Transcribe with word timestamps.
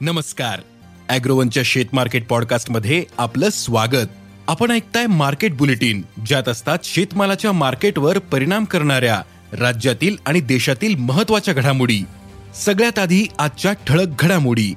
नमस्कार. 0.00 0.60
अॅग्रोवनच्या 1.08 1.62
शेत 1.66 1.84
मार्केट 1.92 2.26
पॉडकास्टमध्ये 2.26 3.04
आपलं 3.18 3.50
स्वागत. 3.50 4.06
आपण 4.48 4.70
ऐकताय 4.70 5.06
मार्केट 5.06 5.56
बुलेटिन 5.56 6.02
ज्यात 6.26 6.48
असतात 6.48 6.78
शेतमालाच्या 6.84 7.52
मार्केटवर 7.52 8.18
परिणाम 8.18 8.64
करणाऱ्या 8.64 9.22
राज्यातील 9.52 10.16
आणि 10.26 10.40
देशातील 10.40 10.94
महत्त्वाच्या 10.94 11.54
घडामोडी. 11.54 12.00
सगळ्यात 12.64 12.98
आधी 12.98 13.26
आजच्या 13.38 13.72
ठळक 13.72 14.06
घडामोडी. 14.18 14.74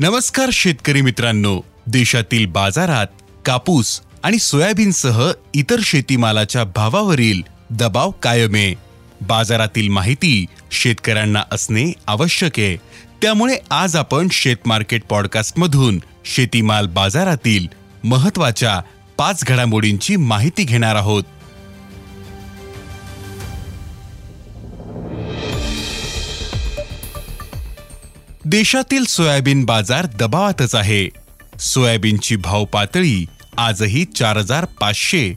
नमस्कार 0.00 0.50
शेतकरी 0.52 1.00
मित्रांनो. 1.00 1.60
देशातील 1.86 2.46
बाजारात 2.46 3.06
कापूस 3.44 4.00
आणि 4.22 4.38
सोयाबीनसह 4.38 5.32
इतर 5.54 5.80
शेतीमालाच्या 5.82 6.64
भावावरील 6.64 7.42
दबाव 7.70 8.10
कायम 8.10 8.54
आहे. 8.54 8.90
बाजारातील 9.28 9.88
माहिती 9.88 10.46
शेतकऱ्यांना 10.72 11.42
असणे 11.52 11.92
आवश्यक 12.06 12.52
आहे. 12.58 12.76
त्यामुळे 13.22 13.56
आज 13.70 13.96
आपण 13.96 14.28
शेत 14.32 14.56
मार्केट 14.66 15.02
शेतीमाल 16.24 16.86
बाजारातील 16.86 17.66
महत्त्वाच्या 18.04 18.80
पाच 19.18 19.44
घडामोडींची 19.44 20.16
माहिती 20.16 20.64
घेणार 20.64 20.94
आहोत. 20.94 21.22
देशातील 28.44 29.04
सोयाबीन 29.04 29.64
बाजार 29.64 30.06
दबावातच 30.06 30.74
आहे. 30.74 31.08
सोयाबीनची 31.58 32.36
भाव 32.36 32.64
पातळी 32.64 33.26
आजही 33.56 34.04
चार 34.04 34.36
हजार 34.36 34.64
पाचशे 34.64 35.34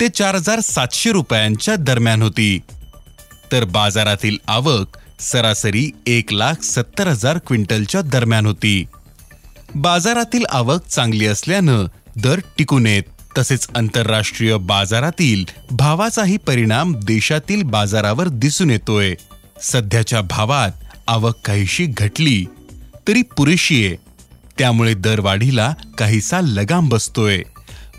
ते 0.00 0.08
चार 0.08 0.34
हजार 0.34 0.60
सातशे 0.60 1.12
रुपयांच्या 1.12 1.76
दरम्यान 1.76 2.22
होती. 2.22 2.58
तर 3.52 3.64
बाजारातील 3.64 4.36
आवक 4.46 4.96
सरासरी 5.20 5.90
एक 6.06 6.32
लाख 6.32 6.62
सत्तर 6.62 7.08
हजार 7.08 7.38
क्विंटलच्या 7.38 8.00
दरम्यान 8.00 8.46
होती. 8.46 8.86
बाजारातील 9.74 10.44
आवक 10.50 10.86
चांगली 10.86 11.26
असल्यानं 11.26 11.84
दर 12.16 12.40
टिकून 12.58 12.86
येत 12.86 13.02
तसेच 13.38 13.68
आंतरराष्ट्रीय 13.76 14.56
बाजारातील 14.56 15.44
भावाचाही 15.70 16.36
परिणाम 16.36 16.94
देशातील 16.94 17.62
बाजारावर 17.62 18.28
दिसून 18.28 18.70
येतोय. 18.70 19.14
सध्याच्या 19.62 20.20
भावात 20.20 20.70
आवक 21.06 21.34
काहीशी 21.44 21.86
घटली 21.86 22.44
तरी 23.08 23.22
पुरेशी 23.22 23.86
आहे. 23.86 23.96
त्यामुळे 24.58 24.94
दरवाढीला 24.94 25.74
काहीसा 25.98 26.40
लगाम 26.40 26.88
बसतोय. 26.88 27.42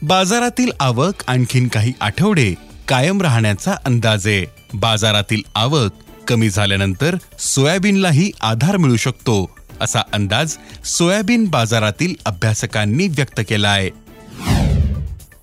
बाजारातील 0.01 0.71
आवक 0.79 1.13
आणखीन 1.27 1.67
काही 1.67 1.93
आठवडे 2.01 2.53
कायम 2.87 3.21
राहण्याचा 3.21 3.75
अंदाज 3.85 4.27
आहे. 4.27 4.45
बाजारातील 4.73 5.41
आवक 5.55 5.91
कमी 6.27 6.49
झाल्यानंतर 6.49 7.15
सोयाबीनलाही 7.39 8.31
आधार 8.41 8.77
मिळू 8.77 8.95
शकतो 8.95 9.51
असा 9.81 10.01
अंदाज 10.13 10.57
सोयाबीन 10.85 11.45
बाजारातील 11.45 12.13
अभ्यासकांनी 12.25 13.07
व्यक्त 13.07 13.41
केला 13.49 13.69
आहे 13.69 13.89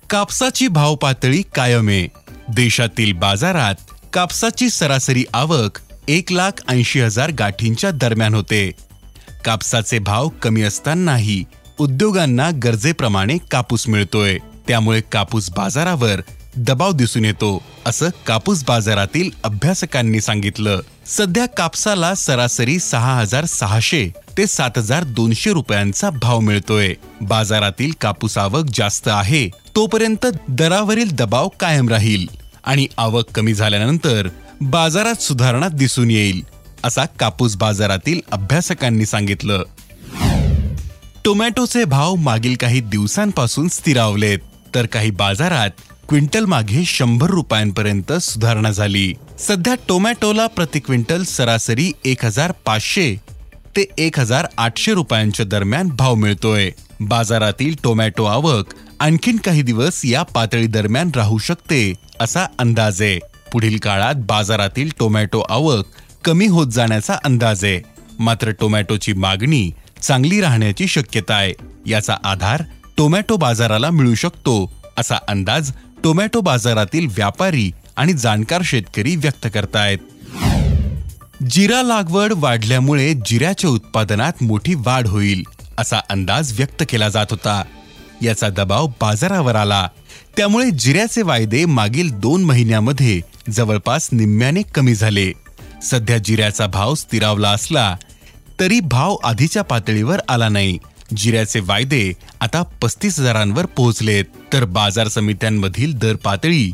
कापसाची 0.09 0.67
भाव 0.67 0.95
पातळी 0.95 1.41
कायम. 1.55 1.89
आहे 1.89 2.07
देशातील 2.53 3.13
बाजारात 3.13 3.75
कापसाची 4.13 4.69
सरासरी 4.69 5.23
आवक 5.33 5.79
एक 6.07 6.31
लाख 6.31 6.51
ऐंशी 6.67 7.01
हजार 7.01 7.31
गाठींच्या 7.31 7.91
दरम्यान 7.91 8.33
होते. 8.33 8.71
कापसाचे 9.45 9.99
भाव 9.99 10.29
कमी 10.29 10.61
असतानाही 10.61 11.43
उद्योगांना 11.79 12.49
गरजेप्रमाणे 12.63 13.37
कापूस 13.51 13.87
मिळतोय. 13.87 14.37
त्यामुळे 14.67 15.01
कापूस 15.11 15.49
बाजारावर 15.49 16.21
दबाव 16.57 16.91
दिसून 16.91 17.25
येतो 17.25 17.63
असं 17.85 18.09
कापूस 18.27 18.63
बाजारातील 18.63 19.29
अभ्यासकांनी 19.43 20.21
सांगितलं. 20.21 20.79
सध्या 21.07 21.45
कापसाला 21.45 22.13
सरासरी 22.15 22.79
सहा 22.79 23.13
हजार 23.19 23.45
सहाशे 23.45 24.07
ते 24.37 24.47
सात 24.47 24.77
हजार 24.77 25.03
दोनशे 25.03 25.53
रुपयांचा 25.53 26.09
भाव 26.09 26.39
मिळतोय. 26.39 26.93
बाजारातील 27.21 27.91
कापूस 28.01 28.37
आवक 28.37 28.69
जास्त 28.73 29.07
आहे 29.07 29.47
तोपर्यंत 29.75 30.25
दरावरील 30.49 31.11
दबाव 31.11 31.47
कायम 31.59 31.89
राहील 31.89 32.25
आणि 32.63 32.87
आवक 32.97 33.31
कमी 33.35 33.53
झाल्यानंतर 33.53 34.27
बाजारात 34.61 35.21
सुधारणा 35.21 35.67
दिसून 35.67 36.11
येईल 36.11 36.41
असा 36.83 37.05
कापूस 37.19 37.55
बाजारातील 37.55 38.19
अभ्यासकांनी 38.31 39.05
सांगितलं. 39.05 39.63
टोमॅटोचे 41.25 41.83
भाव 41.85 42.15
मागील 42.15 42.55
काही 42.55 42.79
दिवसांपासून 42.81 43.67
स्थिरावलेत 43.67 44.39
तर 44.75 44.85
काही 44.85 45.11
बाजारात 45.11 45.69
क्विंटल 46.09 46.45
मागे 46.45 46.83
शंभर 46.85 47.29
रुपयांपर्यंत 47.29 48.11
सुधारणा 48.13 48.71
झाली. 48.71 49.13
सध्या 49.39 49.73
टोमॅटोला 49.87 50.45
प्रति 50.47 50.79
क्विंटल 50.79 51.23
सरासरी 51.23 51.91
एक 52.05 52.25
हजार 52.25 52.51
पाचशे 52.65 53.15
ते 53.75 53.85
एक 53.97 54.19
हजार 54.19 54.47
आठशे 54.57 54.93
रुपयांच्या 54.93 55.45
दरम्यान 55.45 55.87
भाव 55.87 56.15
मिळतोय. 56.15 56.69
बाजारातील 56.99 57.75
टोमॅटो 57.83 58.23
आवक 58.23 58.73
आणखीन 58.99 59.37
काही 59.37 59.61
दिवस 59.61 60.01
या 60.05 60.21
पातळी 60.23 60.67
दरम्यान 60.67 61.11
राहू 61.15 61.37
शकते 61.37 61.93
असा 62.19 62.45
अंदाज 62.59 63.01
आहे. 63.01 63.19
पुढील 63.51 63.77
काळात 63.77 64.15
बाजारातील 64.15 64.91
टोमॅटो 64.99 65.43
आवक 65.49 65.87
कमी 66.25 66.47
होत 66.47 66.67
जाण्याचा 66.67 67.17
अंदाज 67.23 67.65
आहे. 67.65 67.81
मात्र 68.19 68.51
टोमॅटोची 68.51 69.13
मागणी 69.13 69.69
चांगली 70.01 70.41
राहण्याची 70.41 70.87
शक्यता 70.87 71.35
आहे. 71.35 71.53
याचा 71.85 72.17
आधार 72.23 72.63
टोमॅटो 72.97 73.37
बाजाराला 73.37 73.89
मिळू 73.89 74.15
शकतो 74.15 74.71
असा 74.97 75.15
अंदाज 75.27 75.71
टोमॅटो 76.05 76.41
बाजारातील 76.41 77.07
व्यापारी 77.07 77.71
आणि 77.95 78.13
जाणकार 78.13 78.61
शेतकरी 78.65 79.15
व्यक्त 79.15 79.47
करतायत. 79.53 79.97
जिरा 81.49 81.83
लागवड 81.83 82.33
वाढल्यामुळे 82.35 83.13
जिऱ्याच्या 83.13 83.69
उत्पादनात 83.69 84.43
मोठी 84.43 84.75
वाढ 84.75 85.07
होईल 85.07 85.43
असा 85.77 85.97
अंदाज 86.09 86.53
व्यक्त 86.53 86.83
केला 86.89 87.09
जात 87.09 87.25
होता. 87.29 87.63
याचा 88.21 88.49
दबाव 88.49 88.87
बाजारावर 88.87 89.55
आला. 89.55 89.89
त्यामुळे 90.37 90.71
जिऱ्याचे 90.71 91.21
वायदे 91.21 91.65
मागील 91.65 92.11
दोन 92.11 92.43
महिन्यामध्ये 92.43 93.21
जवळपास 93.49 94.09
निम्म्याने 94.11 94.61
कमी 94.61 94.95
झाले. 94.95 95.31
सध्या 95.83 96.17
जिऱ्याचा 96.17 96.67
भाव 96.67 96.95
स्थिरावला 96.95 97.49
असला 97.49 97.97
तरी 98.59 98.79
भाव 98.79 99.15
आधीच्या 99.23 99.61
पातळीवर 99.61 100.19
आला 100.29 100.49
नाही. 100.49 100.77
जिऱ्याचे 101.17 101.59
वायदे 101.59 102.13
आता 102.41 102.61
पस्तीस 102.81 103.19
हजारांवर 103.19 103.65
पोहोचलेत. 103.65 104.25
तर 104.53 104.65
बाजार 104.65 105.07
समित्यांमधील 105.07 105.93
दर 105.93 106.15
पातळी 106.15 106.71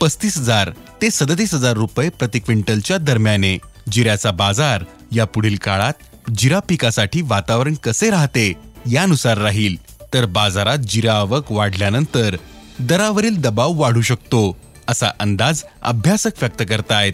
पस्तीस 0.00 0.36
हजार 0.38 0.70
ते 1.02 1.10
सदतीस 1.10 1.54
हजार 1.54 1.72
रुपये 1.72 2.08
प्रति 2.08 2.38
क्विंटलच्या 2.38 2.98
दरम्याने. 2.98 3.58
जिऱ्याचा 3.92 4.30
बाजार 4.30 4.84
या 5.12 5.24
पुढील 5.24 5.56
काळात 5.56 5.92
जिरा 6.38 6.58
पिकासाठी 6.58 7.22
वातावरण 7.22 7.74
कसे 7.74 8.10
राहते 8.10 8.52
यानुसार 8.92 9.38
राहील. 9.38 9.76
तर 10.14 10.24
बाजारात 10.24 10.78
जिरा 10.78 11.14
आवक 11.14 11.52
वाढल्यानंतर 11.52 12.36
दरावरील 12.78 13.36
दबाव 13.36 13.72
वाढू 13.72 14.02
शकतो 14.02 14.56
असा 14.88 15.10
अंदाज 15.20 15.62
अभ्यासक 15.82 16.30
व्यक्त 16.40 16.62
करतायत. 16.68 17.12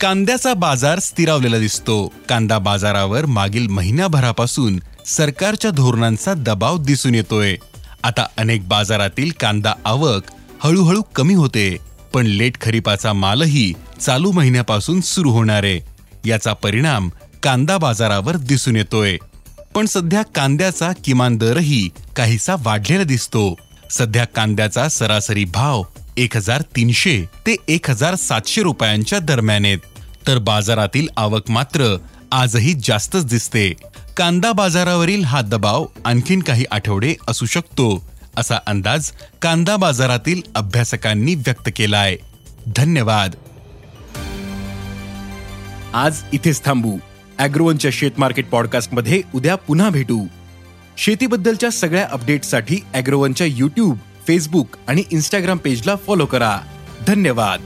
कांद्याचा 0.00 0.54
बाजार 0.54 0.98
स्थिरावलेला 0.98 1.58
दिसतो. 1.58 2.12
कांदा 2.28 2.58
बाजारावर 2.58 3.26
मागील 3.26 3.66
महिन्याभरापासून 3.66 4.78
सरकारच्या 5.06 5.70
धोरणांचा 5.70 6.34
दबाव 6.34 6.78
दिसून 6.78 7.14
येतोय. 7.14 7.56
आता 8.04 8.26
अनेक 8.38 8.68
बाजारातील 8.68 9.30
कांदा 9.40 9.74
आवक 9.84 10.22
हळूहळू 10.64 11.02
कमी 11.14 11.34
होते 11.34 11.76
पण 12.12 12.26
लेट 12.26 12.60
खरीपाचा 12.60 13.12
मालही 13.12 13.72
चालू 14.00 14.32
महिन्यापासून 14.32 15.00
सुरू 15.00 15.30
होणार 15.30 15.64
आहे. 15.64 15.80
याचा 16.28 16.52
परिणाम 16.52 17.10
कांदा 17.42 17.76
बाजारावर 17.78 18.36
दिसून 18.36 18.76
येतोय. 18.76 19.16
पण 19.74 19.86
सध्या 19.86 20.22
कांद्याचा 20.34 20.90
किमान 21.04 21.36
दरही 21.36 21.88
काहीसा 22.16 22.56
वाढलेला 22.58 23.04
दिसतो. 23.04 23.54
सध्या 23.90 24.24
कांद्याचा 24.24 24.88
सरासरी 24.88 25.44
भाव 25.44 25.82
एक 26.16 26.36
हजार 26.36 26.62
तीनशे 26.76 27.24
ते 27.46 27.56
एक 27.68 27.90
हजार 27.90 28.14
सातशे 28.14 28.62
रुपयांच्या 28.62 29.18
दरम्यान 29.18 29.64
आहेत. 29.64 29.78
तर 30.28 30.38
बाजारातील 30.38 31.08
आवक 31.16 31.50
मात्र 31.50 31.96
आजही 32.32 32.74
जास्तच 32.84 33.26
दिसते. 33.26 33.72
कांदा 34.16 34.52
बाजारावरील 34.52 35.24
हा 35.24 35.40
दबाव 35.40 35.86
आणखीन 36.04 36.42
काही 36.42 36.64
आठवडे 36.70 37.14
असू 37.28 37.46
शकतो 37.46 38.10
असा 38.36 38.54
अंदाज 38.66 39.10
कांदा 39.42 39.76
बाजारातील 39.76 40.42
अभ्यासकांनी 40.54 41.34
व्यक्त 41.34 41.70
केलाय. 41.76 42.16
धन्यवाद. 42.76 43.34
आज 45.94 46.16
इथेच 46.32 46.64
थांबू. 46.64 46.98
अॅग्रोवनच्या 47.38 47.90
शेत 47.94 48.10
मार्केट 48.18 48.48
पॉडकास्टमध्ये 48.48 49.22
उद्या 49.34 49.54
पुन्हा 49.54 49.90
भेटू. 49.90 50.26
शेतीबद्दलच्या 50.98 51.70
सगळ्या 51.70 52.08
अपडेटसाठी 52.12 52.78
अॅग्रोवनच्या 52.94 53.46
युट्यूब 53.46 53.96
फेसबुक 54.26 54.68
आणि 54.88 55.02
इन्स्टाग्राम 55.10 55.56
पेजला 55.56 55.96
फॉलो 55.96 56.26
करा. 56.26 56.60
धन्यवाद. 57.06 57.60